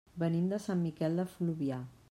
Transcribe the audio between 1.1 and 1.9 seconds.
de Fluvià.